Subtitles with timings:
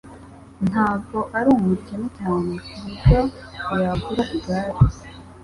[0.69, 3.19] Ntabwo ari umukene cyane kuburyo
[3.83, 4.71] yagura igare.